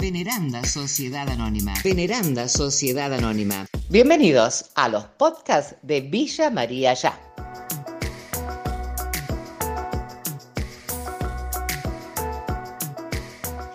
[0.00, 1.74] Veneranda Sociedad Anónima.
[1.82, 3.66] Veneranda Sociedad Anónima.
[3.88, 7.20] Bienvenidos a los podcasts de Villa María Ya.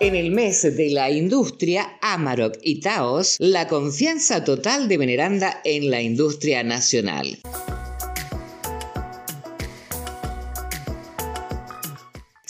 [0.00, 5.90] En el mes de la industria, Amarok y Taos, la confianza total de Veneranda en
[5.90, 7.38] la industria nacional.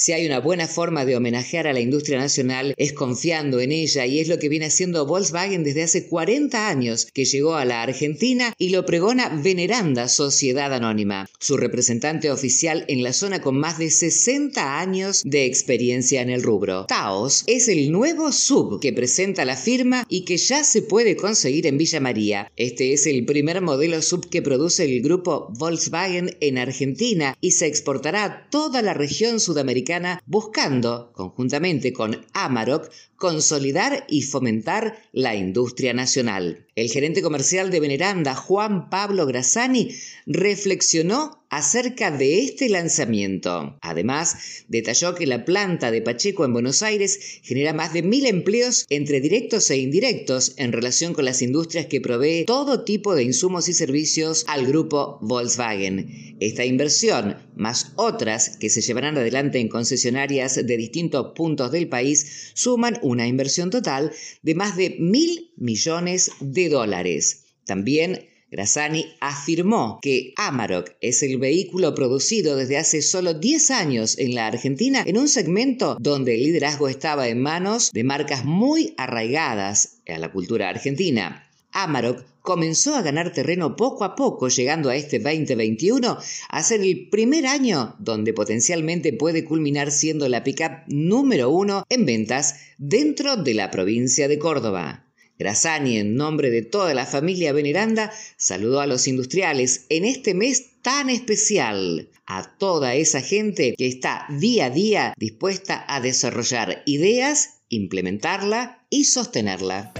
[0.04, 4.04] Si hay una buena forma de homenajear a la industria nacional es confiando en ella
[4.04, 7.82] y es lo que viene haciendo Volkswagen desde hace 40 años que llegó a la
[7.82, 13.78] Argentina y lo pregona Veneranda Sociedad Anónima, su representante oficial en la zona con más
[13.78, 16.84] de 60 años de experiencia en el rubro.
[16.84, 21.66] Taos es el nuevo sub que presenta la firma y que ya se puede conseguir
[21.66, 22.52] en Villa María.
[22.58, 27.64] Este es el primer modelo sub que produce el grupo Volkswagen en Argentina y se
[27.64, 29.93] exportará a toda la región sudamericana
[30.26, 36.66] buscando, conjuntamente con Amarok, consolidar y fomentar la industria nacional.
[36.76, 39.94] El gerente comercial de Veneranda, Juan Pablo Grassani,
[40.26, 43.78] reflexionó acerca de este lanzamiento.
[43.80, 48.86] Además, detalló que la planta de Pacheco en Buenos Aires genera más de mil empleos
[48.88, 53.68] entre directos e indirectos en relación con las industrias que provee todo tipo de insumos
[53.68, 56.34] y servicios al grupo Volkswagen.
[56.40, 62.50] Esta inversión, más otras que se llevarán adelante en concesionarias de distintos puntos del país,
[62.54, 64.10] suman una inversión total
[64.42, 66.32] de más de mil millones
[66.68, 67.44] dólares.
[67.66, 74.36] También Grassani afirmó que Amarok es el vehículo producido desde hace solo 10 años en
[74.36, 80.02] la Argentina en un segmento donde el liderazgo estaba en manos de marcas muy arraigadas
[80.06, 81.50] a la cultura argentina.
[81.72, 86.16] Amarok comenzó a ganar terreno poco a poco, llegando a este 2021
[86.48, 92.06] a ser el primer año donde potencialmente puede culminar siendo la pickup número uno en
[92.06, 95.04] ventas dentro de la provincia de Córdoba.
[95.38, 100.80] Grassani, en nombre de toda la familia Veneranda, saludó a los industriales en este mes
[100.82, 107.60] tan especial, a toda esa gente que está día a día dispuesta a desarrollar ideas,
[107.68, 109.92] implementarla y sostenerla.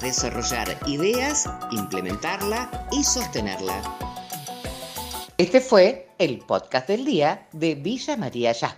[0.00, 3.98] Desarrollar ideas, implementarla y sostenerla.
[5.38, 8.76] Este fue el podcast del día de Villa María Ya.